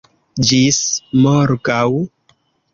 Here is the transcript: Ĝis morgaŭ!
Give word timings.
Ĝis 0.51 0.79
morgaŭ! 1.27 2.05